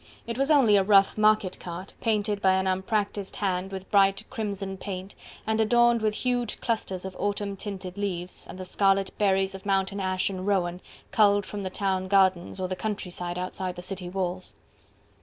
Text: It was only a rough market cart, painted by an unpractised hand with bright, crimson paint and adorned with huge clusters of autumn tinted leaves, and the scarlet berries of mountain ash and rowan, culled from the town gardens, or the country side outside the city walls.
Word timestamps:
It 0.25 0.35
was 0.35 0.49
only 0.49 0.77
a 0.77 0.83
rough 0.83 1.15
market 1.15 1.59
cart, 1.59 1.93
painted 2.01 2.41
by 2.41 2.53
an 2.53 2.65
unpractised 2.65 3.35
hand 3.35 3.71
with 3.71 3.91
bright, 3.91 4.27
crimson 4.31 4.75
paint 4.77 5.13
and 5.45 5.61
adorned 5.61 6.01
with 6.01 6.15
huge 6.15 6.59
clusters 6.59 7.05
of 7.05 7.15
autumn 7.19 7.55
tinted 7.55 7.99
leaves, 7.99 8.47
and 8.49 8.57
the 8.57 8.65
scarlet 8.65 9.15
berries 9.19 9.53
of 9.53 9.63
mountain 9.63 9.99
ash 9.99 10.27
and 10.27 10.47
rowan, 10.47 10.81
culled 11.11 11.45
from 11.45 11.61
the 11.61 11.69
town 11.69 12.07
gardens, 12.07 12.59
or 12.59 12.67
the 12.67 12.75
country 12.75 13.11
side 13.11 13.37
outside 13.37 13.75
the 13.75 13.83
city 13.83 14.09
walls. 14.09 14.55